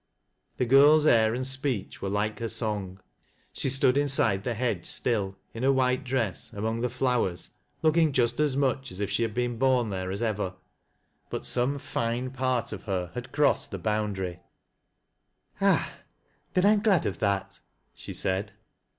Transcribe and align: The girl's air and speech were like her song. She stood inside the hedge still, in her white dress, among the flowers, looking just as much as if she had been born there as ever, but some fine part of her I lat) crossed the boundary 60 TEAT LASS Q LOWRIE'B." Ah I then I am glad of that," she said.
The 0.57 0.65
girl's 0.65 1.05
air 1.05 1.35
and 1.35 1.45
speech 1.45 2.01
were 2.01 2.09
like 2.09 2.39
her 2.39 2.47
song. 2.47 2.99
She 3.53 3.69
stood 3.69 3.97
inside 3.97 4.43
the 4.43 4.55
hedge 4.55 4.87
still, 4.87 5.37
in 5.53 5.61
her 5.61 5.71
white 5.71 6.03
dress, 6.03 6.51
among 6.53 6.81
the 6.81 6.89
flowers, 6.89 7.51
looking 7.83 8.11
just 8.11 8.39
as 8.39 8.57
much 8.57 8.91
as 8.91 8.99
if 8.99 9.11
she 9.11 9.21
had 9.21 9.35
been 9.35 9.59
born 9.59 9.91
there 9.91 10.09
as 10.09 10.23
ever, 10.23 10.55
but 11.29 11.45
some 11.45 11.77
fine 11.77 12.31
part 12.31 12.73
of 12.73 12.85
her 12.85 13.11
I 13.13 13.19
lat) 13.19 13.31
crossed 13.31 13.69
the 13.69 13.77
boundary 13.77 14.39
60 14.39 14.39
TEAT 14.39 14.41
LASS 14.53 15.59
Q 15.59 15.67
LOWRIE'B." 15.67 15.81
Ah 15.85 15.97
I 15.99 16.01
then 16.55 16.65
I 16.65 16.73
am 16.73 16.81
glad 16.81 17.05
of 17.05 17.19
that," 17.19 17.59
she 17.93 18.11
said. 18.13 18.53